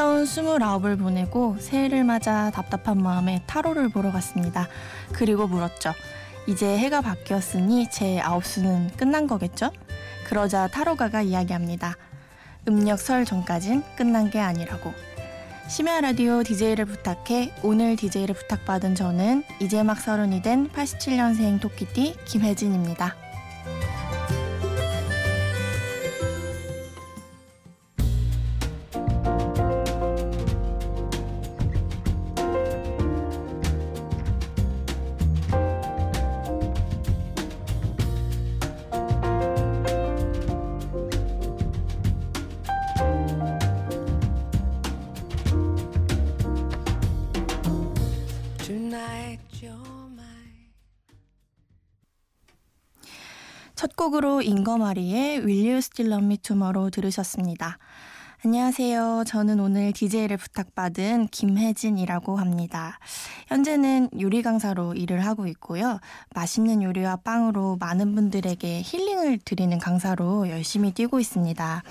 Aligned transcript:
힘겨운 0.00 0.24
스물아홉을 0.24 0.96
보내고 0.96 1.58
새해를 1.60 2.04
맞아 2.04 2.50
답답한 2.52 3.02
마음에 3.02 3.42
타로를 3.46 3.90
보러 3.90 4.10
갔습니다. 4.10 4.66
그리고 5.12 5.46
물었죠. 5.46 5.92
이제 6.46 6.78
해가 6.78 7.02
바뀌었으니 7.02 7.90
제 7.90 8.18
아홉 8.18 8.46
수는 8.46 8.88
끝난 8.96 9.26
거겠죠? 9.26 9.70
그러자 10.24 10.68
타로가가 10.68 11.20
이야기합니다. 11.20 11.98
음력 12.66 12.98
설 12.98 13.26
전까진 13.26 13.82
끝난 13.94 14.30
게 14.30 14.40
아니라고. 14.40 14.94
심야 15.68 16.00
라디오 16.00 16.42
DJ를 16.44 16.86
부탁해 16.86 17.52
오늘 17.62 17.94
DJ를 17.96 18.34
부탁받은 18.34 18.94
저는 18.94 19.44
이제 19.60 19.82
막 19.82 20.00
서른이 20.00 20.40
된 20.40 20.70
87년생 20.70 21.60
토끼띠 21.60 22.16
김혜진입니다. 22.24 23.16
첫 54.00 54.04
곡으로 54.04 54.40
잉거마리의 54.40 55.40
Will 55.40 55.66
You 55.66 55.76
Still 55.76 56.10
Love 56.10 56.24
Me 56.24 56.38
Tomorrow 56.38 56.90
들으셨습니다. 56.90 57.76
안녕하세요. 58.42 59.24
저는 59.26 59.60
오늘 59.60 59.92
DJ를 59.92 60.38
부탁받은 60.38 61.26
김혜진이라고 61.26 62.36
합니다. 62.36 62.98
현재는 63.48 64.08
요리 64.18 64.40
강사로 64.40 64.94
일을 64.94 65.26
하고 65.26 65.46
있고요. 65.48 66.00
맛있는 66.34 66.82
요리와 66.82 67.16
빵으로 67.16 67.76
많은 67.78 68.14
분들에게 68.14 68.80
힐링을 68.82 69.40
드리는 69.44 69.78
강사로 69.78 70.48
열심히 70.48 70.92
뛰고 70.92 71.20
있습니다. 71.20 71.82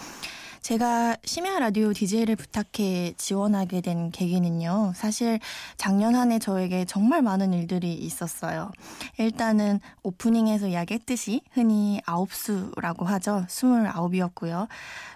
제가 0.61 1.15
심야 1.23 1.57
라디오 1.59 1.93
DJ를 1.93 2.35
부탁해 2.35 3.13
지원하게 3.17 3.81
된 3.81 4.11
계기는요. 4.11 4.93
사실 4.95 5.39
작년 5.77 6.15
한 6.15 6.31
해 6.31 6.37
저에게 6.37 6.85
정말 6.85 7.21
많은 7.23 7.53
일들이 7.53 7.93
있었어요. 7.95 8.71
일단은 9.17 9.79
오프닝에서 10.03 10.67
이야기했듯이 10.67 11.41
흔히 11.53 12.01
아홉수라고 12.05 13.05
하죠. 13.05 13.45
스물아홉이었고요. 13.49 14.67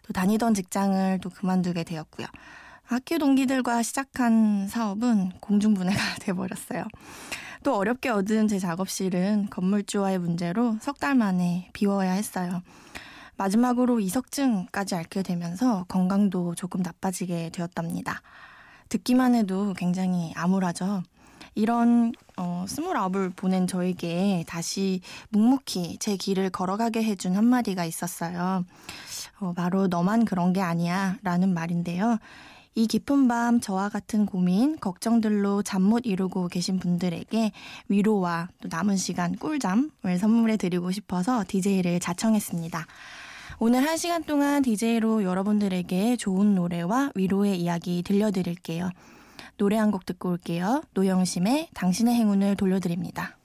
또 0.07 0.13
다니던 0.13 0.53
직장을 0.55 1.19
또 1.21 1.29
그만두게 1.29 1.83
되었고요. 1.83 2.25
학교 2.85 3.17
동기들과 3.19 3.83
시작한 3.83 4.67
사업은 4.67 5.33
공중분해가 5.39 5.99
돼버렸어요. 6.21 6.85
또 7.63 7.75
어렵게 7.77 8.09
얻은 8.09 8.47
제 8.47 8.57
작업실은 8.59 9.47
건물주와의 9.51 10.17
문제로 10.19 10.77
석 10.81 10.97
달 10.99 11.15
만에 11.15 11.69
비워야 11.73 12.11
했어요. 12.13 12.61
마지막으로 13.37 13.99
이석증까지 13.99 14.95
앓게 14.95 15.23
되면서 15.23 15.85
건강도 15.87 16.55
조금 16.55 16.81
나빠지게 16.81 17.49
되었답니다. 17.51 18.21
듣기만 18.89 19.35
해도 19.35 19.73
굉장히 19.73 20.33
암울하죠. 20.35 21.03
이런 21.55 22.13
어, 22.37 22.65
스물아홉을 22.67 23.31
보낸 23.31 23.67
저에게 23.67 24.43
다시 24.47 25.01
묵묵히 25.29 25.97
제 25.99 26.15
길을 26.17 26.49
걸어가게 26.49 27.03
해준 27.03 27.35
한마디가 27.35 27.85
있었어요. 27.85 28.65
어, 29.39 29.53
바로 29.53 29.87
너만 29.87 30.25
그런 30.25 30.53
게 30.53 30.61
아니야 30.61 31.17
라는 31.21 31.53
말인데요. 31.53 32.17
이 32.75 32.87
깊은 32.87 33.27
밤 33.27 33.59
저와 33.59 33.89
같은 33.89 34.25
고민, 34.25 34.79
걱정들로 34.79 35.61
잠 35.61 35.83
못 35.83 36.07
이루고 36.07 36.47
계신 36.47 36.79
분들에게 36.79 37.51
위로와 37.87 38.47
또 38.61 38.67
남은 38.71 38.97
시간 38.97 39.35
꿀잠을 39.35 40.17
선물해 40.19 40.57
드리고 40.57 40.91
싶어서 40.91 41.43
DJ를 41.47 41.99
자청했습니다. 41.99 42.87
오늘 43.59 43.85
한 43.85 43.97
시간 43.97 44.23
동안 44.23 44.61
DJ로 44.61 45.23
여러분들에게 45.23 46.17
좋은 46.17 46.55
노래와 46.55 47.11
위로의 47.15 47.59
이야기 47.59 48.03
들려드릴게요. 48.03 48.89
노래 49.57 49.77
한 49.77 49.91
곡 49.91 50.05
듣고 50.05 50.29
올게요. 50.29 50.81
노영심의 50.93 51.69
당신의 51.73 52.15
행운을 52.15 52.55
돌려드립니다. 52.55 53.37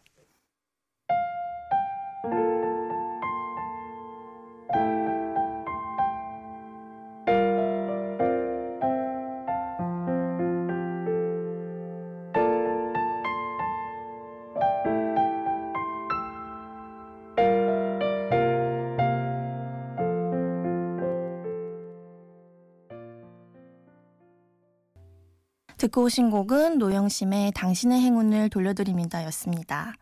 듣고 25.89 26.05
오신 26.05 26.31
곡은 26.31 26.79
노영심의 26.79 27.53
당신의 27.53 28.01
행운을 28.01 28.51
돌려드립니다 28.51 29.25
였습니다. 29.25 29.95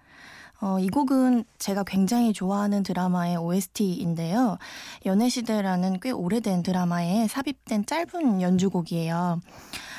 어, 0.60 0.78
이 0.78 0.88
곡은 0.88 1.44
제가 1.58 1.84
굉장히 1.84 2.32
좋아하는 2.32 2.82
드라마의 2.82 3.36
OST인데요. 3.36 4.58
연애시대라는 5.04 6.00
꽤 6.00 6.10
오래된 6.10 6.62
드라마에 6.62 7.28
삽입된 7.28 7.86
짧은 7.86 8.40
연주곡이에요. 8.40 9.40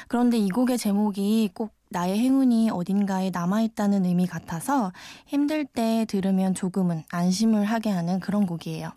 그런데 0.07 0.37
이 0.37 0.49
곡의 0.49 0.77
제목이 0.77 1.51
꼭 1.53 1.73
나의 1.89 2.19
행운이 2.19 2.69
어딘가에 2.69 3.29
남아있다는 3.29 4.05
의미 4.05 4.27
같아서 4.27 4.91
힘들 5.25 5.63
때 5.63 6.05
들으면 6.09 6.53
조금은 6.53 7.03
안심을 7.11 7.65
하게 7.65 7.91
하는 7.91 8.19
그런 8.19 8.45
곡이에요. 8.45 8.91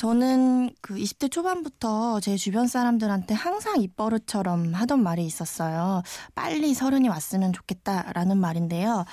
저는 0.00 0.70
그 0.80 0.94
20대 0.94 1.30
초반부터 1.30 2.20
제 2.20 2.34
주변 2.38 2.66
사람들한테 2.66 3.34
항상 3.34 3.82
입버릇처럼 3.82 4.72
하던 4.72 5.02
말이 5.02 5.26
있었어요. 5.26 6.02
빨리 6.34 6.72
서른이 6.72 7.10
왔으면 7.10 7.52
좋겠다라는 7.52 8.38
말인데요. 8.38 9.04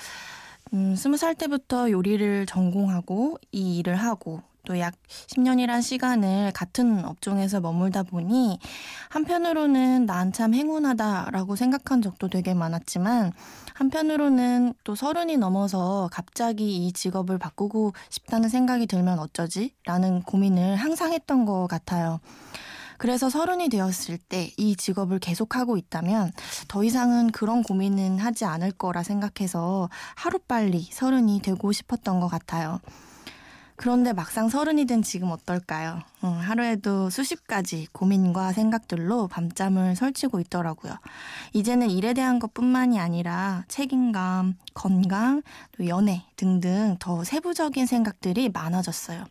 음, 0.71 0.93
20살 0.93 1.37
때부터 1.37 1.91
요리를 1.91 2.45
전공하고 2.45 3.37
이 3.51 3.79
일을 3.79 3.97
하고 3.97 4.41
또 4.67 4.77
약 4.79 4.93
10년이란 5.27 5.81
시간을 5.81 6.51
같은 6.51 7.05
업종에서 7.05 7.61
머물다 7.61 8.03
보니 8.03 8.59
한편으로는 9.09 10.05
난 10.05 10.27
참 10.33 10.53
행운하다라고 10.53 11.55
생각한 11.55 12.01
적도 12.01 12.27
되게 12.27 12.53
많았지만 12.53 13.31
한편으로는 13.73 14.73
또 14.83 14.93
서른이 14.93 15.37
넘어서 15.37 16.09
갑자기 16.11 16.85
이 16.85 16.91
직업을 16.91 17.37
바꾸고 17.37 17.93
싶다는 18.09 18.49
생각이 18.49 18.87
들면 18.87 19.19
어쩌지? 19.19 19.73
라는 19.85 20.21
고민을 20.21 20.75
항상 20.75 21.13
했던 21.13 21.45
것 21.45 21.67
같아요. 21.67 22.19
그래서 22.97 23.29
서른이 23.29 23.69
되었을 23.69 24.17
때 24.17 24.51
이 24.57 24.75
직업을 24.75 25.19
계속하고 25.19 25.77
있다면 25.77 26.31
더 26.67 26.83
이상은 26.83 27.31
그런 27.31 27.63
고민은 27.63 28.19
하지 28.19 28.43
않을 28.45 28.71
거라 28.73 29.01
생각해서 29.03 29.89
하루빨리 30.15 30.89
서른이 30.91 31.41
되고 31.41 31.71
싶었던 31.71 32.19
것 32.19 32.27
같아요. 32.27 32.79
그런데 33.77 34.11
막상 34.11 34.49
서른이 34.49 34.85
된 34.85 35.03
지금 35.03 35.29
어떨까요? 35.29 36.01
어, 36.23 36.27
하루에도 36.27 37.11
수십 37.11 37.45
가지 37.47 37.87
고민과 37.91 38.51
생각들로 38.51 39.27
밤잠을 39.27 39.95
설치고 39.95 40.39
있더라고요. 40.39 40.95
이제는 41.53 41.91
일에 41.91 42.13
대한 42.13 42.39
것뿐만이 42.39 42.99
아니라 42.99 43.65
책임감, 43.67 44.55
건강, 44.73 45.43
또 45.77 45.87
연애 45.87 46.25
등등 46.35 46.97
더 46.99 47.23
세부적인 47.23 47.85
생각들이 47.85 48.49
많아졌어요. 48.49 49.23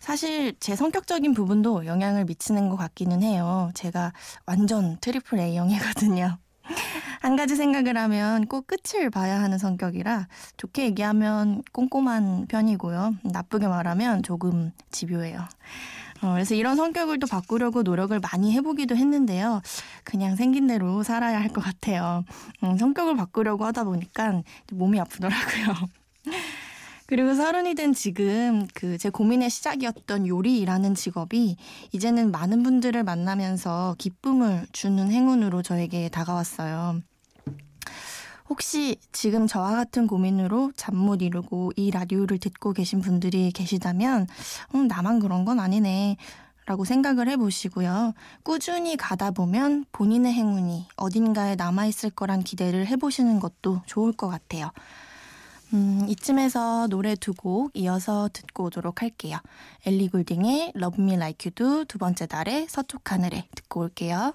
사실 0.00 0.54
제 0.60 0.74
성격적인 0.74 1.34
부분도 1.34 1.84
영향을 1.84 2.24
미치는 2.24 2.70
것 2.70 2.76
같기는 2.76 3.22
해요. 3.22 3.70
제가 3.74 4.14
완전 4.46 4.96
triple 5.02 5.38
A형이거든요. 5.38 6.38
한 7.28 7.36
가지 7.36 7.56
생각을 7.56 7.98
하면 7.98 8.46
꼭 8.46 8.66
끝을 8.66 9.10
봐야 9.10 9.38
하는 9.42 9.58
성격이라 9.58 10.28
좋게 10.56 10.84
얘기하면 10.86 11.62
꼼꼼한 11.74 12.46
편이고요. 12.46 13.16
나쁘게 13.22 13.66
말하면 13.68 14.22
조금 14.22 14.72
집요해요. 14.90 15.40
어, 16.22 16.32
그래서 16.32 16.54
이런 16.54 16.76
성격을 16.76 17.18
또 17.18 17.26
바꾸려고 17.26 17.82
노력을 17.82 18.18
많이 18.18 18.52
해보기도 18.54 18.96
했는데요. 18.96 19.60
그냥 20.04 20.36
생긴 20.36 20.66
대로 20.68 21.02
살아야 21.02 21.38
할 21.38 21.50
것 21.50 21.60
같아요. 21.62 22.24
음, 22.64 22.78
성격을 22.78 23.14
바꾸려고 23.16 23.66
하다 23.66 23.84
보니까 23.84 24.42
몸이 24.72 24.98
아프더라고요. 24.98 25.74
그리고 27.06 27.34
서른이 27.34 27.74
된 27.74 27.92
지금 27.92 28.66
그 28.74 28.96
제 28.98 29.10
고민의 29.10 29.50
시작이었던 29.50 30.26
요리라는 30.26 30.94
직업이 30.94 31.56
이제는 31.92 32.30
많은 32.30 32.62
분들을 32.62 33.04
만나면서 33.04 33.96
기쁨을 33.98 34.66
주는 34.72 35.10
행운으로 35.12 35.60
저에게 35.62 36.08
다가왔어요. 36.08 37.02
혹시 38.48 38.96
지금 39.12 39.46
저와 39.46 39.72
같은 39.72 40.06
고민으로 40.06 40.72
잠 40.76 40.96
못 40.98 41.22
이루고 41.22 41.72
이 41.76 41.90
라디오를 41.90 42.38
듣고 42.38 42.72
계신 42.72 43.00
분들이 43.00 43.50
계시다면, 43.52 44.26
음, 44.74 44.88
나만 44.88 45.20
그런 45.20 45.44
건 45.44 45.60
아니네. 45.60 46.16
라고 46.66 46.84
생각을 46.84 47.28
해보시고요. 47.30 48.12
꾸준히 48.42 48.96
가다 48.96 49.30
보면 49.30 49.86
본인의 49.92 50.32
행운이 50.34 50.86
어딘가에 50.96 51.54
남아있을 51.56 52.10
거란 52.10 52.42
기대를 52.42 52.86
해보시는 52.88 53.40
것도 53.40 53.80
좋을 53.86 54.12
것 54.12 54.28
같아요. 54.28 54.70
음, 55.72 56.04
이쯤에서 56.08 56.88
노래 56.88 57.14
두 57.14 57.32
곡 57.34 57.70
이어서 57.74 58.28
듣고 58.32 58.64
오도록 58.64 59.00
할게요. 59.02 59.38
엘리 59.86 60.08
굴딩의 60.08 60.72
Love 60.76 61.02
Me 61.02 61.14
Like 61.14 61.50
You 61.50 61.54
Do 61.54 61.84
두 61.86 61.96
번째 61.98 62.26
달의 62.26 62.66
서쪽 62.68 63.12
하늘에 63.12 63.46
듣고 63.54 63.80
올게요. 63.80 64.34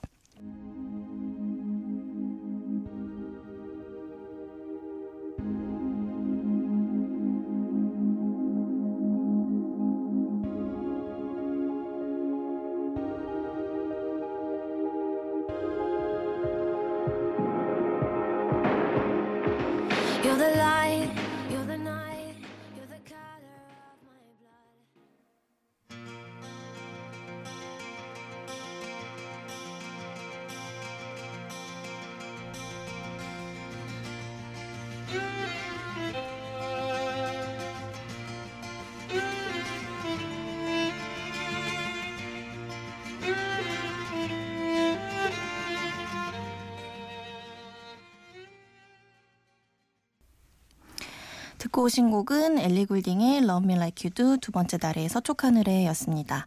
듣고 51.73 51.85
오신 51.85 52.11
곡은 52.11 52.59
엘리 52.59 52.85
굴딩의 52.85 53.39
Love 53.39 53.65
Me 53.65 53.73
Like 53.73 54.07
You 54.07 54.13
Do 54.13 54.37
두 54.37 54.51
번째 54.51 54.77
달의 54.77 55.09
서쪽 55.09 55.43
하늘에였습니다. 55.43 56.45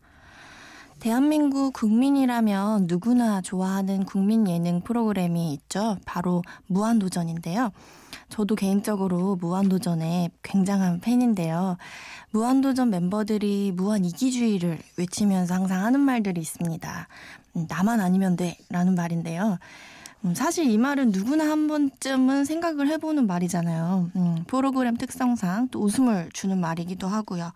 대한민국 1.00 1.72
국민이라면 1.72 2.86
누구나 2.86 3.40
좋아하는 3.40 4.04
국민 4.04 4.48
예능 4.48 4.80
프로그램이 4.82 5.52
있죠. 5.54 5.98
바로 6.04 6.42
무한도전인데요. 6.68 7.72
저도 8.28 8.54
개인적으로 8.54 9.34
무한도전의 9.34 10.30
굉장한 10.44 11.00
팬인데요. 11.00 11.76
무한도전 12.30 12.90
멤버들이 12.90 13.72
무한 13.74 14.04
이기주의를 14.04 14.78
외치면서 14.96 15.54
항상 15.54 15.84
하는 15.84 15.98
말들이 16.00 16.40
있습니다. 16.40 17.08
음, 17.56 17.66
나만 17.68 18.00
아니면 18.00 18.36
돼 18.36 18.56
라는 18.70 18.94
말인데요. 18.94 19.58
음, 20.24 20.34
사실 20.34 20.68
이 20.70 20.78
말은 20.78 21.10
누구나 21.10 21.48
한 21.48 21.68
번쯤은 21.68 22.44
생각을 22.44 22.88
해보는 22.88 23.26
말이잖아요. 23.26 24.10
음, 24.16 24.44
프로그램 24.46 24.96
특성상 24.96 25.68
또 25.70 25.80
웃음을 25.80 26.30
주는 26.32 26.58
말이기도 26.58 27.06
하고요. 27.06 27.52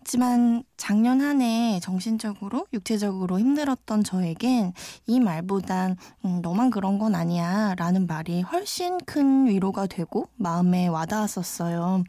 하지만 0.00 0.62
작년 0.76 1.20
한 1.20 1.40
해 1.42 1.80
정신적으로, 1.80 2.66
육체적으로 2.72 3.38
힘들었던 3.40 4.04
저에겐 4.04 4.72
이 5.06 5.20
말보단 5.20 5.96
음, 6.24 6.40
너만 6.42 6.70
그런 6.70 6.98
건 6.98 7.14
아니야 7.14 7.74
라는 7.76 8.06
말이 8.06 8.42
훨씬 8.42 8.98
큰 9.04 9.46
위로가 9.46 9.86
되고 9.86 10.28
마음에 10.36 10.86
와닿았었어요. 10.86 12.04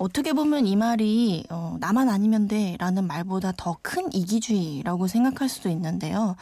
어떻게 0.00 0.32
보면 0.32 0.66
이 0.66 0.76
말이 0.76 1.44
어, 1.50 1.76
나만 1.78 2.08
아니면 2.08 2.48
돼 2.48 2.74
라는 2.78 3.06
말보다 3.06 3.52
더 3.56 3.76
큰 3.82 4.10
이기주의라고 4.12 5.06
생각할 5.06 5.48
수도 5.50 5.68
있는데요. 5.68 6.36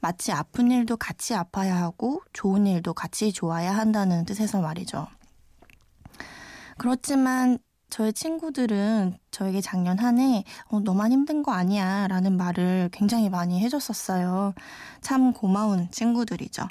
마치 0.00 0.30
아픈 0.32 0.70
일도 0.70 0.96
같이 0.96 1.34
아파야 1.34 1.76
하고 1.76 2.22
좋은 2.32 2.66
일도 2.68 2.94
같이 2.94 3.32
좋아야 3.32 3.76
한다는 3.76 4.24
뜻에서 4.24 4.60
말이죠. 4.60 5.08
그렇지만 6.78 7.58
저의 7.90 8.12
친구들은 8.12 9.18
저에게 9.32 9.60
작년 9.60 9.98
한 9.98 10.18
해 10.20 10.44
어, 10.68 10.78
너만 10.78 11.10
힘든 11.10 11.42
거 11.42 11.50
아니야 11.52 12.06
라는 12.06 12.36
말을 12.36 12.90
굉장히 12.92 13.28
많이 13.28 13.58
해줬었어요. 13.60 14.54
참 15.00 15.32
고마운 15.32 15.90
친구들이죠. 15.90 16.62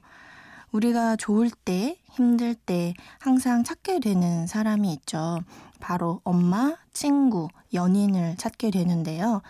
우리가 0.72 1.16
좋을 1.18 1.50
때, 1.66 1.98
힘들 2.12 2.56
때 2.56 2.94
항상 3.20 3.64
찾게 3.66 4.00
되는 4.00 4.48
사람이 4.48 4.94
있죠. 4.94 5.40
바로 5.80 6.22
엄마, 6.24 6.76
친구, 6.94 7.48
연인을 7.74 8.36
찾게 8.38 8.72
되는데요. 8.72 9.42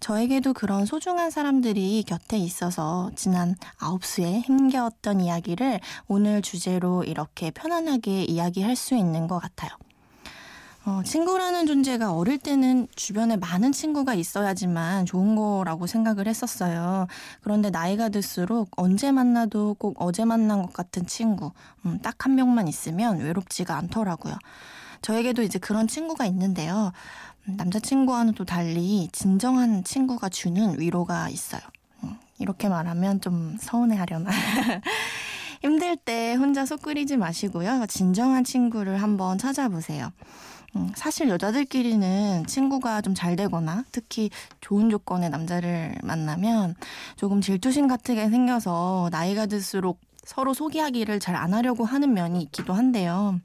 저에게도 0.00 0.52
그런 0.52 0.84
소중한 0.84 1.30
사람들이 1.30 2.02
곁에 2.06 2.36
있어서 2.36 3.10
지난 3.14 3.54
아홉 3.78 4.04
수에 4.04 4.40
힘겨웠던 4.40 5.20
이야기를 5.20 5.78
오늘 6.08 6.42
주제로 6.42 7.04
이렇게 7.04 7.52
편안하게 7.52 8.24
이야기할 8.24 8.74
수 8.74 8.96
있는 8.96 9.28
것 9.28 9.38
같아요. 9.38 9.70
어, 10.84 11.00
친구라는 11.04 11.66
존재가 11.66 12.12
어릴 12.12 12.38
때는 12.38 12.88
주변에 12.96 13.36
많은 13.36 13.70
친구가 13.70 14.14
있어야지만 14.14 15.06
좋은 15.06 15.36
거라고 15.36 15.86
생각을 15.86 16.26
했었어요. 16.26 17.06
그런데 17.40 17.70
나이가 17.70 18.08
들수록 18.08 18.68
언제 18.76 19.12
만나도 19.12 19.74
꼭 19.78 19.94
어제 20.00 20.24
만난 20.24 20.62
것 20.62 20.72
같은 20.72 21.06
친구, 21.06 21.52
음, 21.86 22.00
딱 22.02 22.24
한 22.24 22.34
명만 22.34 22.66
있으면 22.66 23.18
외롭지가 23.20 23.76
않더라고요. 23.76 24.34
저에게도 25.02 25.42
이제 25.42 25.58
그런 25.58 25.86
친구가 25.88 26.26
있는데요. 26.26 26.92
음, 27.48 27.56
남자친구와는 27.56 28.34
또 28.34 28.44
달리 28.44 29.08
진정한 29.12 29.84
친구가 29.84 30.28
주는 30.28 30.78
위로가 30.80 31.28
있어요. 31.28 31.60
음, 32.04 32.16
이렇게 32.38 32.68
말하면 32.68 33.20
좀 33.20 33.56
서운해 33.60 33.96
하려나. 33.96 34.30
힘들 35.60 35.96
때 35.96 36.34
혼자 36.34 36.66
속 36.66 36.82
끓이지 36.82 37.16
마시고요. 37.16 37.86
진정한 37.88 38.42
친구를 38.44 39.00
한번 39.02 39.38
찾아보세요. 39.38 40.10
음, 40.74 40.90
사실 40.96 41.28
여자들끼리는 41.28 42.46
친구가 42.46 43.02
좀 43.02 43.14
잘 43.14 43.36
되거나 43.36 43.84
특히 43.92 44.30
좋은 44.60 44.88
조건의 44.90 45.28
남자를 45.30 45.94
만나면 46.02 46.74
조금 47.16 47.40
질투심 47.40 47.88
같은 47.88 48.14
게 48.14 48.28
생겨서 48.30 49.08
나이가 49.12 49.46
들수록 49.46 50.00
서로 50.24 50.54
소개하기를 50.54 51.20
잘 51.20 51.36
안 51.36 51.52
하려고 51.54 51.84
하는 51.84 52.14
면이 52.14 52.40
있기도 52.44 52.72
한데요. 52.74 53.38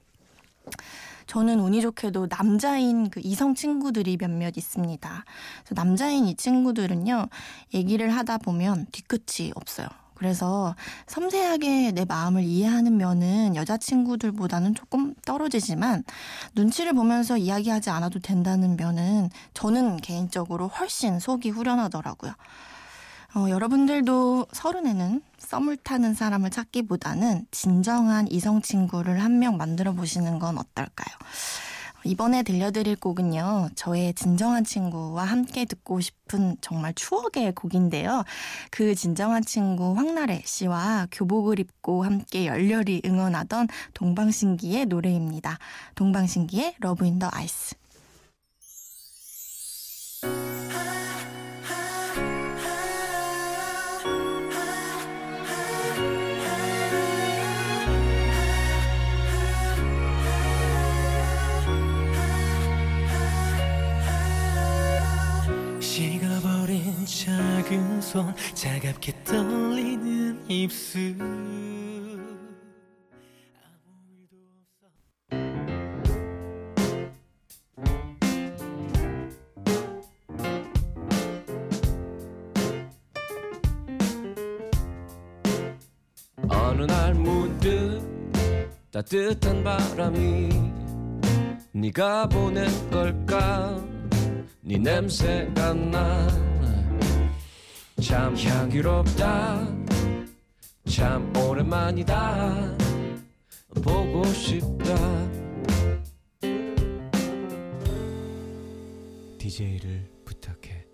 저는 1.27 1.59
운이 1.59 1.81
좋게도 1.81 2.27
남자인 2.29 3.09
그 3.09 3.19
이성 3.23 3.53
친구들이 3.53 4.17
몇몇 4.17 4.57
있습니다. 4.57 5.25
남자인 5.71 6.25
이 6.25 6.35
친구들은요, 6.35 7.27
얘기를 7.73 8.09
하다 8.09 8.39
보면 8.39 8.87
뒤끝이 8.91 9.51
없어요. 9.55 9.87
그래서 10.17 10.75
섬세하게 11.05 11.91
내 11.91 12.03
마음을 12.03 12.43
이해하는 12.43 12.97
면은 12.97 13.55
여자친구들보다는 13.55 14.73
조금 14.73 15.13
떨어지지만 15.25 16.03
눈치를 16.55 16.93
보면서 16.93 17.37
이야기하지 17.37 17.91
않아도 17.91 18.19
된다는 18.19 18.77
면은 18.77 19.29
저는 19.53 19.97
개인적으로 19.97 20.69
훨씬 20.69 21.19
속이 21.19 21.51
후련하더라고요. 21.51 22.33
어, 23.35 23.49
여러분들도 23.49 24.47
서른에는 24.51 25.21
썸을 25.47 25.77
타는 25.77 26.13
사람을 26.13 26.49
찾기보다는 26.49 27.45
진정한 27.51 28.27
이성 28.29 28.61
친구를 28.61 29.23
한 29.23 29.37
명 29.37 29.55
만들어 29.55 29.93
보시는 29.93 30.39
건 30.39 30.57
어떨까요? 30.57 31.15
이번에 32.03 32.43
들려드릴 32.43 32.95
곡은요, 32.97 33.69
저의 33.75 34.13
진정한 34.13 34.63
친구와 34.63 35.23
함께 35.25 35.65
듣고 35.65 35.99
싶은 36.01 36.57
정말 36.61 36.93
추억의 36.93 37.53
곡인데요. 37.53 38.23
그 38.71 38.95
진정한 38.95 39.43
친구 39.43 39.93
황나래 39.95 40.41
씨와 40.45 41.07
교복을 41.11 41.59
입고 41.59 42.03
함께 42.03 42.45
열렬히 42.45 43.01
응원하던 43.05 43.67
동방신기의 43.93 44.85
노래입니다. 44.87 45.59
동방신기의 45.95 46.75
Love 46.79 47.05
in 47.05 47.19
the 47.19 47.29
Ice. 47.31 47.75
작은 67.27 67.99
손 67.99 68.33
차갑게 68.53 69.25
떨리는 69.25 70.49
입술. 70.49 71.13
어느 86.47 86.83
날 86.83 87.13
문득 87.13 88.01
따뜻한 88.89 89.65
바람이 89.65 90.49
네가 91.73 92.29
보낸 92.29 92.69
걸까? 92.89 93.83
네 94.61 94.77
냄새가 94.77 95.73
나 95.73 96.46
참 98.01 98.35
향기롭다 98.37 99.67
참 100.87 101.33
오랜만이다 101.35 102.77
보고 103.83 104.23
싶다 104.25 104.95
DJ를 109.39 110.09
부탁해 110.25 110.85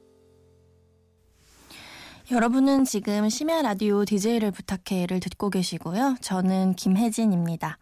여러분은 2.31 2.85
지금 2.85 3.29
심야 3.29 3.61
라디오 3.61 4.05
DJ를 4.05 4.51
부탁해를 4.51 5.19
듣고 5.19 5.49
계시고요. 5.49 6.15
저는 6.21 6.75
김혜진입니다. 6.75 7.77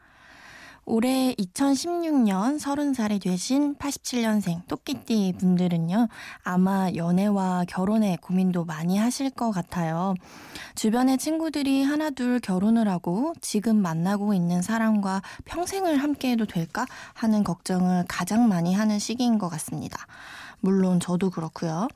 올해 0.93 1.33
2016년 1.35 2.59
30살이 2.59 3.21
되신 3.21 3.75
87년생 3.75 4.67
또끼띠 4.67 5.35
분들은요, 5.39 6.09
아마 6.43 6.91
연애와 6.93 7.63
결혼에 7.69 8.17
고민도 8.21 8.65
많이 8.65 8.97
하실 8.97 9.29
것 9.29 9.51
같아요. 9.51 10.15
주변의 10.75 11.17
친구들이 11.17 11.83
하나 11.83 12.09
둘 12.09 12.41
결혼을 12.41 12.89
하고 12.89 13.33
지금 13.39 13.81
만나고 13.81 14.33
있는 14.33 14.61
사람과 14.61 15.21
평생을 15.45 15.95
함께 15.95 16.31
해도 16.31 16.45
될까 16.45 16.85
하는 17.13 17.45
걱정을 17.45 18.03
가장 18.09 18.49
많이 18.49 18.73
하는 18.73 18.99
시기인 18.99 19.37
것 19.37 19.47
같습니다. 19.47 20.05
물론 20.59 20.99
저도 20.99 21.29
그렇고요. 21.29 21.87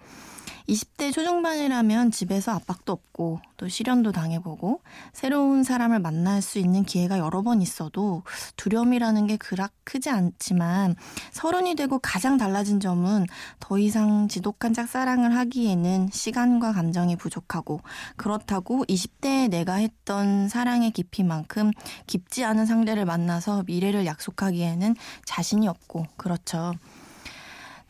20대 0.68 1.14
초중반이라면 1.14 2.12
집에서 2.12 2.52
압박도 2.52 2.92
없고 2.92 3.40
또 3.58 3.68
실연도 3.68 4.12
당해보고 4.12 4.82
새로운 5.14 5.64
사람을 5.64 6.00
만날 6.00 6.42
수 6.42 6.60
있는 6.60 6.84
기회가 6.84 7.20
여러 7.20 7.42
번 7.42 7.62
있어도 7.62 8.24
두려움이라는 8.58 9.28
게 9.28 9.38
그락 9.38 9.72
크지 9.84 10.10
않지만 10.10 10.96
서른이 11.32 11.76
되고 11.76 12.00
가장 12.00 12.38
달라진 12.38 12.80
점은 12.80 13.26
더 13.60 13.78
이상 13.78 14.28
지독한 14.28 14.74
짝사랑을 14.74 15.36
하기에는 15.36 16.10
시간과 16.12 16.74
감정이 16.74 17.16
부족하고 17.16 17.82
그렇다고 18.16 18.84
20대에 18.86 19.50
내가 19.50 19.76
했던 19.76 20.50
사랑의 20.50 20.92
깊이만큼 20.92 21.72
깊지 22.08 22.44
않은 22.44 22.66
상대를 22.66 23.06
만나서 23.06 23.64
미래를 23.68 24.06
약속하기에는 24.06 24.96
자신이 25.26 25.68
없고 25.68 26.06
그렇죠. 26.18 26.74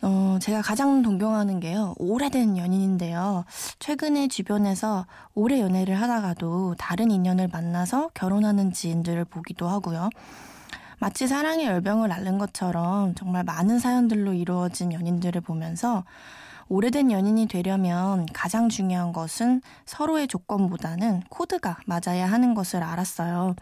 어, 0.02 0.38
제가 0.42 0.62
가장 0.62 1.02
동경하는 1.02 1.60
게요. 1.60 1.96
오래된 1.98 2.58
연인인데요. 2.58 3.46
최근에 3.80 4.28
주변에서 4.28 5.06
오래 5.34 5.60
연애를 5.60 6.00
하다가도 6.00 6.76
다른 6.78 7.12
인연을 7.12 7.48
만나서 7.48 8.10
결혼하는 8.14 8.72
지인들을 8.72 9.26
보기도 9.26 9.68
하고요. 9.68 10.10
마치 11.00 11.28
사랑의 11.28 11.66
열병을 11.66 12.12
앓는 12.12 12.38
것처럼 12.38 13.16
정말 13.16 13.44
많은 13.44 13.80
사연들로 13.80 14.34
이루어진 14.34 14.94
연인들을 14.94 15.42
보면서 15.42 16.04
오래된 16.68 17.12
연인이 17.12 17.48
되려면 17.48 18.26
가장 18.34 18.70
중요한 18.70 19.14
것은 19.14 19.62
서로의 19.86 20.28
조건보다는 20.28 21.22
코드가 21.30 21.78
맞아야 21.86 22.26
하는 22.32 22.54
것을 22.54 22.82
알았어요. 22.82 23.56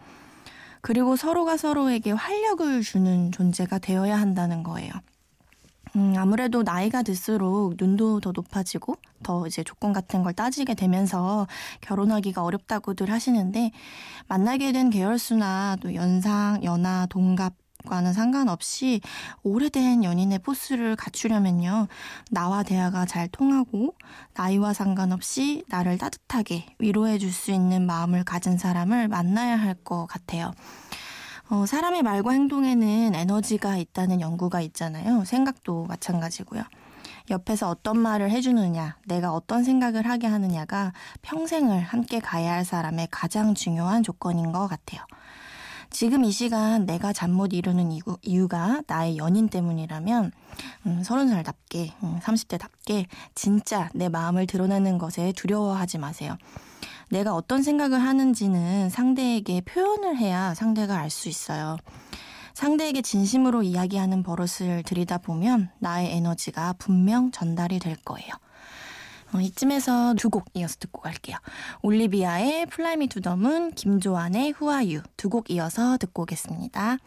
그리고 0.80 1.16
서로가 1.16 1.56
서로에게 1.56 2.12
활력을 2.12 2.82
주는 2.82 3.32
존재가 3.32 3.78
되어야 3.78 4.18
한다는 4.18 4.62
거예요. 4.62 4.92
음, 5.96 6.14
아무래도 6.16 6.62
나이가 6.62 7.02
들수록 7.02 7.74
눈도 7.78 8.20
더 8.20 8.32
높아지고 8.32 8.96
더 9.22 9.46
이제 9.46 9.62
조건 9.62 9.92
같은 9.92 10.22
걸 10.22 10.32
따지게 10.32 10.74
되면서 10.74 11.46
결혼하기가 11.82 12.42
어렵다고들 12.42 13.10
하시는데 13.10 13.70
만나게 14.28 14.72
된 14.72 14.90
계열수나 14.90 15.76
또 15.80 15.94
연상, 15.94 16.62
연하, 16.64 17.06
동갑 17.10 17.54
과는 17.86 18.14
상관없이 18.14 19.00
오래된 19.42 20.04
연인의 20.04 20.40
포스를 20.40 20.96
갖추려면요. 20.96 21.88
나와 22.30 22.62
대화가 22.62 23.04
잘 23.06 23.28
통하고 23.28 23.94
나이와 24.34 24.72
상관없이 24.72 25.64
나를 25.68 25.98
따뜻하게 25.98 26.66
위로해 26.78 27.18
줄 27.18 27.30
수 27.32 27.52
있는 27.52 27.86
마음을 27.86 28.24
가진 28.24 28.58
사람을 28.58 29.08
만나야 29.08 29.56
할 29.56 29.74
것 29.84 30.06
같아요. 30.06 30.52
어, 31.50 31.66
사람의 31.66 32.02
말과 32.02 32.32
행동에는 32.32 33.14
에너지가 33.14 33.76
있다는 33.76 34.20
연구가 34.20 34.60
있잖아요. 34.62 35.24
생각도 35.24 35.84
마찬가지고요. 35.84 36.62
옆에서 37.30 37.68
어떤 37.68 37.98
말을 37.98 38.30
해주느냐, 38.30 38.96
내가 39.06 39.32
어떤 39.32 39.64
생각을 39.64 40.08
하게 40.08 40.26
하느냐가 40.26 40.92
평생을 41.22 41.80
함께 41.82 42.18
가야 42.18 42.52
할 42.52 42.64
사람의 42.64 43.08
가장 43.10 43.54
중요한 43.54 44.02
조건인 44.02 44.52
것 44.52 44.68
같아요. 44.68 45.02
지금 45.90 46.24
이 46.24 46.32
시간 46.32 46.86
내가 46.86 47.12
잠 47.12 47.30
못 47.30 47.52
이루는 47.52 47.92
이유, 48.22 48.48
가 48.48 48.82
나의 48.86 49.16
연인 49.16 49.48
때문이라면 49.48 50.32
음, 50.86 51.02
30살답게, 51.02 51.92
음, 52.02 52.18
30대답게 52.22 53.06
진짜 53.34 53.88
내 53.94 54.08
마음을 54.08 54.46
드러내는 54.46 54.98
것에 54.98 55.32
두려워하지 55.36 55.98
마세요. 55.98 56.36
내가 57.14 57.32
어떤 57.36 57.62
생각을 57.62 58.02
하는지는 58.02 58.90
상대에게 58.90 59.60
표현을 59.60 60.16
해야 60.16 60.52
상대가 60.54 60.98
알 60.98 61.10
수 61.10 61.28
있어요. 61.28 61.76
상대에게 62.54 63.02
진심으로 63.02 63.62
이야기하는 63.62 64.24
버릇을 64.24 64.82
들이다 64.82 65.18
보면 65.18 65.70
나의 65.78 66.10
에너지가 66.10 66.74
분명 66.78 67.30
전달이 67.30 67.78
될 67.78 67.94
거예요. 68.04 68.30
어, 69.32 69.40
이쯤에서 69.40 70.14
두 70.14 70.28
곡 70.28 70.46
이어서 70.54 70.74
듣고 70.80 71.02
갈게요. 71.02 71.36
올리비아의 71.82 72.66
Fly 72.66 72.96
Me 72.96 73.06
to 73.06 73.20
the 73.20 73.36
Moon, 73.36 73.70
김조한의 73.70 74.50
후아유 74.52 75.00
두 75.16 75.28
곡 75.28 75.50
이어서 75.52 75.96
듣고 75.98 76.22
오겠습니다. 76.22 76.98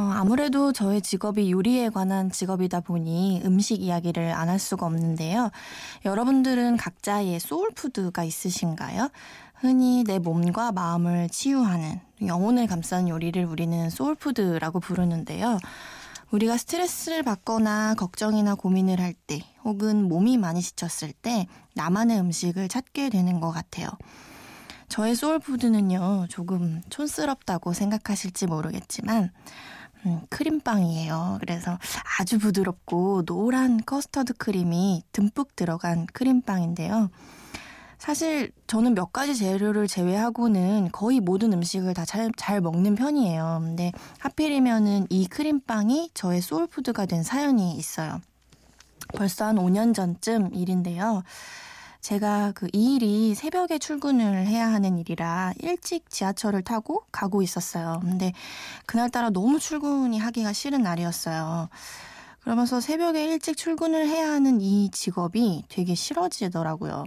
아무래도 0.00 0.72
저의 0.72 1.02
직업이 1.02 1.50
요리에 1.50 1.88
관한 1.88 2.30
직업이다 2.30 2.80
보니 2.80 3.42
음식 3.44 3.82
이야기를 3.82 4.32
안 4.32 4.48
할 4.48 4.58
수가 4.58 4.86
없는데요. 4.86 5.50
여러분들은 6.06 6.76
각자의 6.78 7.38
soul 7.40 7.74
food가 7.74 8.24
있으신가요? 8.24 9.10
흔히 9.54 10.04
내 10.04 10.18
몸과 10.18 10.72
마음을 10.72 11.28
치유하는 11.28 12.00
영혼을 12.24 12.66
감싼 12.66 13.08
요리를 13.08 13.44
우리는 13.44 13.90
soul 13.90 14.20
food라고 14.20 14.80
부르는데요. 14.80 15.58
우리가 16.30 16.56
스트레스를 16.56 17.22
받거나 17.22 17.94
걱정이나 17.94 18.54
고민을 18.54 19.00
할 19.00 19.14
때, 19.14 19.40
혹은 19.64 20.08
몸이 20.08 20.36
많이 20.38 20.62
지쳤을 20.62 21.12
때, 21.12 21.46
나만의 21.74 22.20
음식을 22.20 22.68
찾게 22.68 23.10
되는 23.10 23.40
것 23.40 23.50
같아요. 23.50 23.88
저의 24.88 25.14
soul 25.16 25.45
food는요, 25.45 26.26
조금 26.28 26.80
촌스럽다고 26.88 27.72
생각하실지 27.72 28.46
모르겠지만, 28.46 29.30
음, 30.06 30.20
크림빵이에요. 30.30 31.38
그래서 31.40 31.78
아주 32.18 32.38
부드럽고 32.38 33.24
노란 33.24 33.80
커스터드 33.84 34.34
크림이 34.34 35.02
듬뿍 35.12 35.56
들어간 35.56 36.06
크림빵인데요. 36.06 37.10
사실 37.98 38.52
저는 38.68 38.94
몇 38.94 39.12
가지 39.12 39.34
재료를 39.34 39.88
제외하고는 39.88 40.90
거의 40.92 41.18
모든 41.18 41.52
음식을 41.52 41.94
다잘 41.94 42.30
잘 42.36 42.60
먹는 42.60 42.94
편이에요. 42.94 43.58
근데 43.60 43.92
하필이면은 44.18 45.08
이 45.10 45.26
크림빵이 45.26 46.12
저의 46.14 46.40
soul 46.40 46.66
food가 46.66 47.06
된 47.06 47.24
사연이 47.24 47.76
있어요. 47.76 48.20
벌써 49.16 49.46
한 49.46 49.56
5년 49.56 49.94
전쯤 49.94 50.54
일인데요. 50.54 51.24
제가 52.00 52.52
그 52.52 52.68
이 52.72 52.96
일이 52.96 53.34
새벽에 53.34 53.78
출근을 53.78 54.46
해야 54.46 54.72
하는 54.72 54.98
일이라 54.98 55.54
일찍 55.60 56.08
지하철을 56.10 56.62
타고 56.62 57.04
가고 57.10 57.42
있었어요. 57.42 57.98
근데 58.02 58.32
그날따라 58.86 59.30
너무 59.30 59.58
출근이 59.58 60.18
하기가 60.18 60.52
싫은 60.52 60.82
날이었어요. 60.82 61.68
그러면서 62.40 62.80
새벽에 62.80 63.24
일찍 63.24 63.56
출근을 63.56 64.06
해야 64.06 64.30
하는 64.30 64.60
이 64.60 64.90
직업이 64.90 65.64
되게 65.68 65.94
싫어지더라고요. 65.94 67.04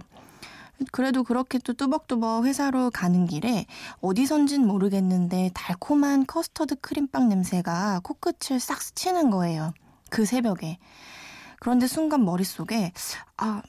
그래도 0.90 1.22
그렇게 1.22 1.58
또 1.58 1.72
뚜벅뚜벅 1.74 2.44
회사로 2.44 2.90
가는 2.90 3.26
길에 3.26 3.66
어디선진 4.00 4.66
모르겠는데 4.66 5.50
달콤한 5.54 6.26
커스터드 6.26 6.76
크림빵 6.76 7.28
냄새가 7.28 8.00
코끝을 8.02 8.58
싹 8.60 8.82
스치는 8.82 9.30
거예요. 9.30 9.72
그 10.10 10.24
새벽에. 10.24 10.78
그런데 11.60 11.86
순간 11.86 12.24
머릿속에 12.24 12.92
아 13.36 13.62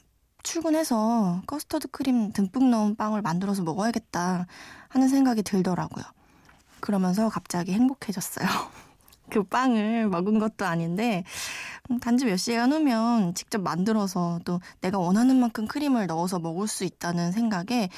출근해서 0.44 1.42
커스터드 1.46 1.88
크림 1.88 2.32
듬뿍 2.32 2.68
넣은 2.70 2.94
빵을 2.94 3.22
만들어서 3.22 3.62
먹어야겠다 3.62 4.46
하는 4.88 5.08
생각이 5.08 5.42
들더라고요. 5.42 6.04
그러면서 6.78 7.28
갑자기 7.28 7.72
행복해졌어요. 7.72 8.46
그 9.30 9.42
빵을 9.42 10.08
먹은 10.10 10.38
것도 10.38 10.66
아닌데 10.66 11.24
음, 11.90 11.98
단지 11.98 12.26
몇 12.26 12.36
시간 12.36 12.72
후면 12.72 13.34
직접 13.34 13.60
만들어서 13.62 14.38
또 14.44 14.60
내가 14.82 14.98
원하는 14.98 15.40
만큼 15.40 15.66
크림을 15.66 16.06
넣어서 16.06 16.38
먹을 16.38 16.68
수 16.68 16.84
있다는 16.84 17.32
생각에 17.32 17.88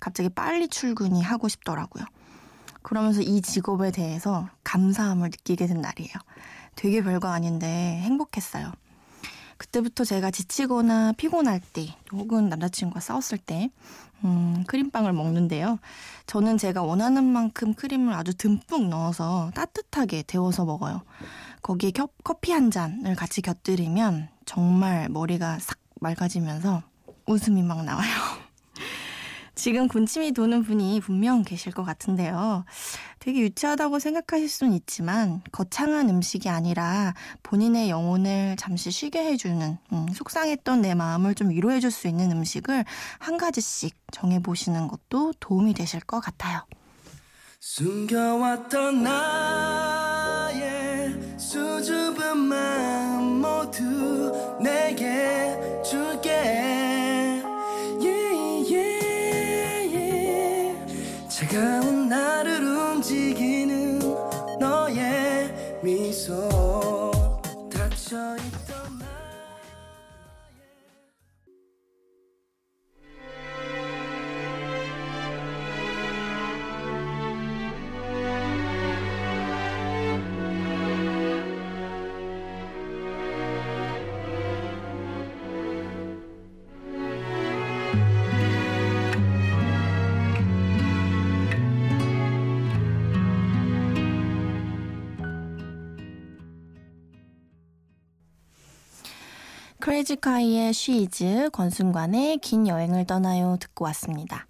갑자기 0.00 0.28
빨리 0.28 0.68
출근이 0.68 1.22
하고 1.22 1.48
싶더라고요. 1.48 2.04
그러면서 2.82 3.20
이 3.22 3.40
직업에 3.40 3.92
대해서 3.92 4.48
감사함을 4.64 5.30
느끼게 5.30 5.66
된 5.68 5.80
날이에요. 5.80 6.12
되게 6.74 7.00
별거 7.00 7.28
아닌데 7.28 8.00
행복했어요. 8.02 8.72
그때부터 9.62 10.04
제가 10.04 10.32
지치거나 10.32 11.12
피곤할 11.16 11.60
때 11.60 11.94
혹은 12.12 12.48
남자친구가 12.48 12.98
싸웠을 12.98 13.38
때 13.38 13.70
음, 14.24 14.64
크림빵을 14.66 15.12
먹는데요. 15.12 15.78
저는 16.26 16.58
제가 16.58 16.82
원하는 16.82 17.24
만큼 17.24 17.72
크림을 17.74 18.12
아주 18.12 18.34
듬뿍 18.34 18.88
넣어서 18.88 19.52
따뜻하게 19.54 20.24
데워서 20.26 20.64
먹어요. 20.64 21.02
거기에 21.62 21.92
커피 22.24 22.50
한 22.50 22.72
잔을 22.72 23.14
같이 23.14 23.40
곁들이면 23.40 24.28
정말 24.46 25.08
머리가 25.08 25.60
싹 25.60 25.78
맑아지면서 26.00 26.82
웃음이 27.26 27.62
막 27.62 27.84
나와요. 27.84 28.10
지금 29.54 29.86
군침이 29.86 30.32
도는 30.32 30.62
분이 30.62 31.00
분명 31.00 31.42
계실 31.42 31.72
것 31.72 31.84
같은데요. 31.84 32.64
되게 33.18 33.40
유치하다고 33.40 33.98
생각하실 33.98 34.48
수는 34.48 34.72
있지만 34.74 35.42
거창한 35.52 36.08
음식이 36.08 36.48
아니라 36.48 37.14
본인의 37.42 37.90
영혼을 37.90 38.56
잠시 38.58 38.90
쉬게 38.90 39.24
해주는 39.24 39.78
음, 39.92 40.08
속상했던 40.12 40.82
내 40.82 40.94
마음을 40.94 41.34
좀 41.34 41.50
위로해줄 41.50 41.90
수 41.90 42.08
있는 42.08 42.32
음식을 42.32 42.84
한 43.18 43.36
가지씩 43.36 43.94
정해보시는 44.10 44.88
것도 44.88 45.34
도움이 45.38 45.74
되실 45.74 46.00
것 46.00 46.20
같아요. 46.20 46.66
숨겨왔던 47.60 49.04
나 49.04 50.01
미소 65.82 67.10
닫혀있던 67.68 69.11
크레이지카이의 99.92 100.72
쉬이즈, 100.72 101.50
권순관의 101.52 102.38
긴 102.38 102.66
여행을 102.66 103.04
떠나요 103.04 103.58
듣고 103.60 103.84
왔습니다. 103.84 104.46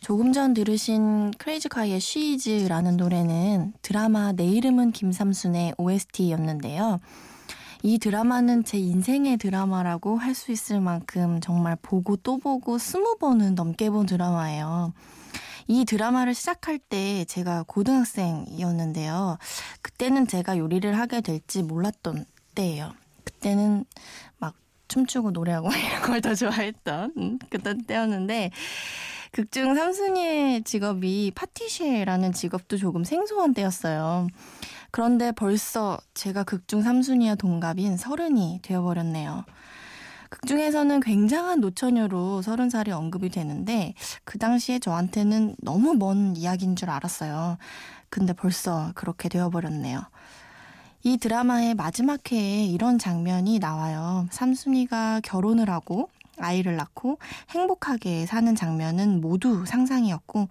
조금 0.00 0.32
전 0.32 0.54
들으신 0.54 1.30
크레이지카이의 1.38 2.00
쉬이즈라는 2.00 2.96
노래는 2.96 3.74
드라마 3.80 4.32
내 4.32 4.44
이름은 4.44 4.90
김삼순의 4.90 5.74
OST였는데요. 5.78 6.98
이 7.84 7.98
드라마는 7.98 8.64
제 8.64 8.76
인생의 8.78 9.36
드라마라고 9.36 10.18
할 10.18 10.34
수 10.34 10.50
있을 10.50 10.80
만큼 10.80 11.38
정말 11.40 11.76
보고 11.80 12.16
또 12.16 12.38
보고 12.38 12.76
스무 12.76 13.18
번은 13.20 13.54
넘게 13.54 13.90
본 13.90 14.04
드라마예요. 14.04 14.92
이 15.68 15.84
드라마를 15.84 16.34
시작할 16.34 16.80
때 16.80 17.24
제가 17.26 17.62
고등학생이었는데요. 17.68 19.38
그때는 19.82 20.26
제가 20.26 20.58
요리를 20.58 20.98
하게 20.98 21.20
될지 21.20 21.62
몰랐던 21.62 22.24
때예요. 22.56 22.92
그때는 23.26 23.84
막 24.38 24.54
춤추고 24.88 25.32
노래하고 25.32 25.68
이런 25.74 26.02
걸 26.02 26.20
더 26.22 26.34
좋아했던 26.34 27.12
음, 27.18 27.38
그때 27.50 27.74
때였는데 27.86 28.50
극중 29.32 29.74
3순위의 29.74 30.64
직업이 30.64 31.30
파티시에라는 31.34 32.32
직업도 32.32 32.78
조금 32.78 33.04
생소한 33.04 33.52
때였어요. 33.52 34.28
그런데 34.90 35.32
벌써 35.32 35.98
제가 36.14 36.44
극중 36.44 36.82
3순위와 36.82 37.38
동갑인 37.38 37.98
서른이 37.98 38.60
되어버렸네요. 38.62 39.44
극중에서는 40.30 41.00
굉장한 41.00 41.60
노처녀로 41.60 42.40
서른 42.42 42.70
살이 42.70 42.92
언급이 42.92 43.28
되는데 43.28 43.94
그 44.24 44.38
당시에 44.38 44.78
저한테는 44.78 45.56
너무 45.62 45.94
먼 45.94 46.34
이야기인 46.36 46.74
줄 46.76 46.88
알았어요. 46.90 47.58
근데 48.08 48.32
벌써 48.32 48.92
그렇게 48.94 49.28
되어버렸네요. 49.28 50.00
이 51.06 51.18
드라마의 51.18 51.76
마지막 51.76 52.32
회에 52.32 52.64
이런 52.64 52.98
장면이 52.98 53.60
나와요. 53.60 54.26
삼순이가 54.32 55.20
결혼을 55.22 55.70
하고 55.70 56.10
아이를 56.36 56.74
낳고 56.74 57.20
행복하게 57.50 58.26
사는 58.26 58.56
장면은 58.56 59.20
모두 59.20 59.64
상상이었고 59.64 60.48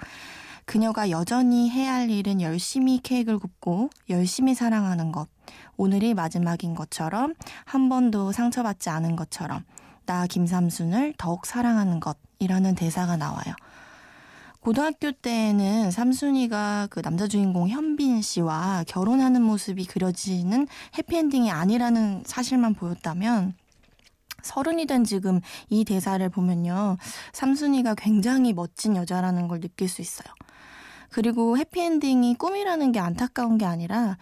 그녀가 0.64 1.10
여전히 1.10 1.70
해야 1.70 1.96
할 1.96 2.10
일은 2.10 2.40
열심히 2.40 3.02
케이크를 3.04 3.38
굽고 3.38 3.90
열심히 4.10 4.56
사랑하는 4.56 5.12
것. 5.12 5.28
오늘이 5.76 6.14
마지막인 6.14 6.74
것처럼 6.74 7.34
한 7.66 7.90
번도 7.90 8.32
상처받지 8.32 8.90
않은 8.90 9.18
것처럼 9.18 9.66
나 10.06 10.26
김삼순을 10.26 11.16
더욱 11.18 11.46
사랑하는 11.46 12.00
것이라는 12.00 12.76
대사가 12.76 13.18
나와요. 13.18 13.56
고등학교 14.66 15.12
때에는 15.12 15.92
삼순이가 15.92 16.88
그 16.90 17.04
남자 17.04 17.28
주인공 17.28 17.70
현빈 17.70 18.24
씨와 18.24 18.84
결혼하는 18.88 19.44
모습이 19.44 19.86
그려지는 19.86 20.68
해피엔딩이 20.98 21.52
아니라는 21.52 22.24
사실만 22.26 22.74
보였다면 22.74 23.54
서른이 24.42 24.88
된 24.88 25.04
지금 25.04 25.40
이 25.70 25.86
대사를 25.86 26.28
보면요. 26.30 26.98
삼순이가 27.34 27.94
굉장히 27.94 28.54
멋진 28.54 28.96
여자라는 28.96 29.48
걸 29.48 29.60
느낄 29.60 29.88
수 29.88 30.02
있어요. 30.02 30.34
그리고 31.12 31.60
해피엔딩이 31.60 32.34
꿈이라는 32.34 32.92
게 32.92 33.00
안타까운 33.00 33.60
게 33.60 33.66
아니라 33.66 34.18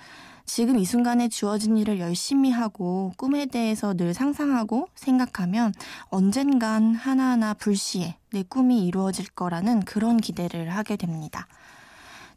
지금 0.46 0.78
이 0.78 0.86
순간에 0.86 1.30
주어진 1.30 1.78
일을 1.78 2.00
열심히 2.00 2.52
하고 2.52 3.14
꿈에 3.18 3.46
대해서 3.46 3.94
늘 3.94 4.14
상상하고 4.14 4.88
생각하면 4.96 5.74
언젠간 6.10 6.96
하나하나 6.96 7.54
불시에 7.54 8.18
내 8.32 8.44
꿈이 8.44 8.86
이루어질 8.86 9.26
거라는 9.30 9.82
그런 9.82 10.18
기대를 10.18 10.70
하게 10.70 10.96
됩니다. 10.96 11.48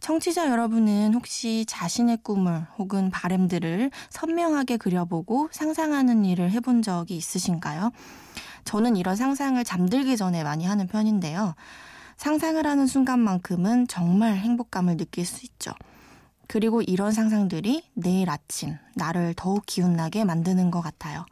청취자 0.00 0.50
여러분은 0.50 1.14
혹시 1.14 1.64
자신의 1.66 2.18
꿈을 2.22 2.66
혹은 2.78 3.10
바램들을 3.10 3.90
선명하게 4.10 4.76
그려보고 4.76 5.48
상상하는 5.50 6.24
일을 6.24 6.50
해본 6.50 6.82
적이 6.82 7.16
있으신가요? 7.16 7.90
저는 8.64 8.96
이런 8.96 9.16
상상을 9.16 9.62
잠들기 9.64 10.16
전에 10.16 10.44
많이 10.44 10.64
하는 10.64 10.86
편인데요. 10.86 11.54
상상을 12.16 12.64
하는 12.66 12.86
순간만큼은 12.86 13.88
정말 13.88 14.36
행복감을 14.36 14.96
느낄 14.96 15.24
수 15.26 15.44
있죠. 15.44 15.72
그리고 16.46 16.82
이런 16.82 17.12
상상들이 17.12 17.84
내일 17.94 18.30
아침 18.30 18.76
나를 18.94 19.34
더욱 19.36 19.64
기운나게 19.66 20.24
만드는 20.24 20.70
것 20.70 20.80
같아요. 20.80 21.24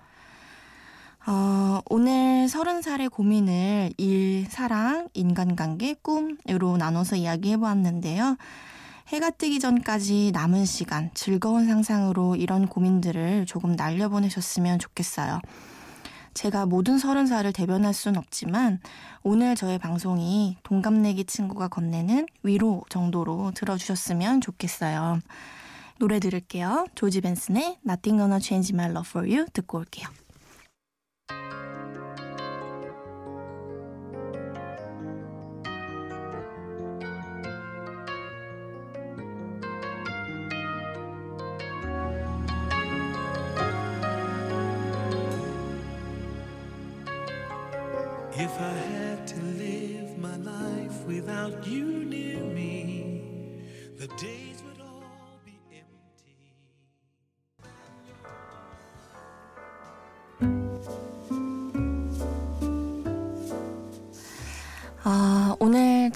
어, 1.27 1.81
오늘 1.89 2.49
서른 2.49 2.83
살의 2.83 3.09
고민을 3.09 3.95
일, 3.97 4.47
사랑, 4.51 5.09
인간관계, 5.15 5.97
꿈으로 6.03 6.77
나눠서 6.77 7.17
이야기해 7.17 7.57
보았는데요. 7.57 8.37
해가 9.09 9.31
뜨기 9.31 9.59
전까지 9.61 10.33
남은 10.33 10.65
시간 10.65 11.11
즐거운 11.15 11.67
상상으로 11.67 12.37
이런 12.37 12.67
고민들을 12.67 13.47
조금 13.47 13.73
날려보내셨으면 13.73 14.79
좋겠어요. 14.79 15.41
제가 16.35 16.67
모든 16.67 16.99
서른 16.99 17.27
살을 17.27 17.53
대변할 17.53 17.95
순 17.95 18.17
없지만 18.17 18.81
오늘 19.23 19.55
저의 19.55 19.79
방송이 19.79 20.57
동갑내기 20.65 21.25
친구가 21.25 21.69
건네는 21.69 22.27
위로 22.43 22.83
정도로 22.89 23.53
들어주셨으면 23.55 24.41
좋겠어요. 24.41 25.21
노래 25.99 26.19
들을게요. 26.19 26.87
조지 26.97 27.21
벤슨의 27.21 27.79
Nothing 27.87 28.19
Gonna 28.19 28.41
Change 28.41 28.75
My 28.75 28.91
Love 28.91 29.09
For 29.09 29.33
You 29.33 29.47
듣고 29.53 29.79
올게요. 29.79 30.09
If 48.37 48.51
I 48.61 48.73
had 48.73 49.29
to 49.29 49.41
live 49.41 50.19
my 50.19 50.37
life 50.39 51.05
without 51.07 51.65
you 51.69 52.05
near 52.05 52.41
me, 52.41 53.23
the 53.97 54.09
days 54.09 54.44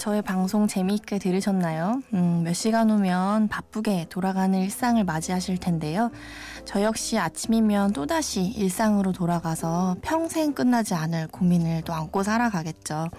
저의 0.09 0.23
방송 0.23 0.65
재미있게 0.65 1.19
들으셨나요? 1.19 2.01
음, 2.15 2.41
몇 2.43 2.53
시간 2.53 2.89
후면 2.89 3.47
바쁘게 3.47 4.07
돌아가는 4.09 4.57
일상을 4.57 5.03
맞이하실 5.03 5.59
텐데요. 5.59 6.09
저 6.65 6.81
역시 6.81 7.19
아침이면 7.19 7.93
또다시 7.93 8.41
일상으로 8.41 9.11
돌아가서 9.11 9.97
평생 10.01 10.53
끝나지 10.53 10.95
않을 10.95 11.27
고민을 11.27 11.83
또 11.83 11.93
안고 11.93 12.23
살아가겠죠. 12.23 13.09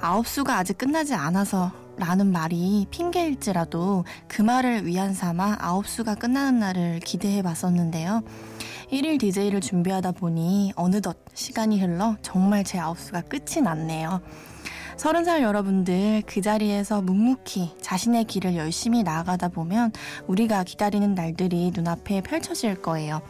아홉 0.00 0.26
수가 0.26 0.56
아직 0.58 0.78
끝나지 0.78 1.14
않아서 1.14 1.70
라는 1.96 2.32
말이 2.32 2.88
핑계일지라도 2.90 4.04
그 4.26 4.42
말을 4.42 4.86
위안 4.86 5.14
삼아 5.14 5.58
아홉 5.60 5.86
수가 5.86 6.16
끝나는 6.16 6.58
날을 6.58 6.98
기대해 7.04 7.40
봤었는데요. 7.40 8.24
1일 8.90 9.20
DJ를 9.20 9.60
준비하다 9.60 10.10
보니 10.12 10.72
어느덧 10.74 11.18
시간이 11.34 11.80
흘러 11.80 12.16
정말 12.20 12.64
제 12.64 12.80
아홉 12.80 12.98
수가 12.98 13.20
끝이 13.20 13.62
났네요. 13.62 14.20
서른 15.00 15.24
살 15.24 15.40
여러분들 15.40 16.24
그 16.26 16.42
자리에서 16.42 17.00
묵묵히 17.00 17.76
자신의 17.80 18.24
길을 18.24 18.54
열심히 18.54 19.02
나아가다 19.02 19.48
보면 19.48 19.92
우리가 20.26 20.62
기다리는 20.62 21.14
날들이 21.14 21.72
눈앞에 21.74 22.20
펼쳐질 22.20 22.82
거예요. 22.82 23.22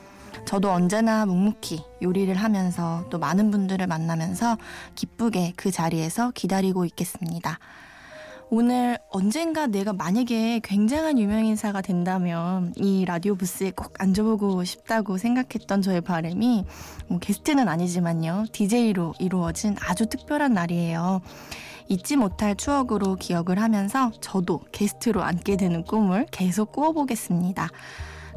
저도 0.46 0.72
언제나 0.72 1.24
묵묵히 1.26 1.80
요리를 2.02 2.34
하면서 2.34 3.06
또 3.08 3.20
많은 3.20 3.52
분들을 3.52 3.86
만나면서 3.86 4.58
기쁘게 4.96 5.52
그 5.54 5.70
자리에서 5.70 6.32
기다리고 6.32 6.84
있겠습니다. 6.86 7.60
오늘 8.52 8.98
언젠가 9.10 9.68
내가 9.68 9.92
만약에 9.92 10.58
굉장한 10.64 11.20
유명인사가 11.20 11.82
된다면 11.82 12.72
이 12.74 13.04
라디오 13.04 13.36
부스에 13.36 13.70
꼭 13.70 13.94
앉아보고 13.96 14.64
싶다고 14.64 15.18
생각했던 15.18 15.82
저의 15.82 16.00
바람이 16.00 16.64
뭐 17.06 17.20
게스트는 17.20 17.68
아니지만요. 17.68 18.46
DJ로 18.50 19.14
이루어진 19.20 19.76
아주 19.78 20.06
특별한 20.06 20.52
날이에요. 20.52 21.20
잊지 21.90 22.16
못할 22.16 22.54
추억으로 22.54 23.16
기억을 23.16 23.60
하면서 23.60 24.12
저도 24.20 24.60
게스트로 24.70 25.22
앉게 25.22 25.56
되는 25.56 25.82
꿈을 25.82 26.24
계속 26.30 26.70
꾸어보겠습니다. 26.72 27.68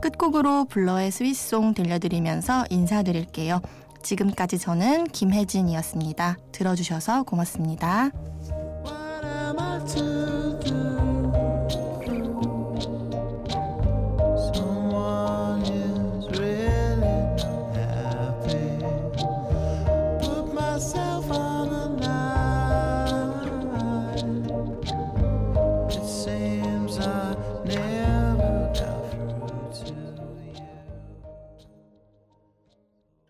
끝곡으로 0.02 0.66
블러의 0.66 1.12
스위스송 1.12 1.76
들려드리면서 1.76 2.66
인사드릴게요. 2.72 3.62
지금까지 4.02 4.58
저는 4.58 5.06
김혜진이었습니다. 5.06 6.38
들어주셔서 6.52 7.24
고맙습니다. 7.24 8.10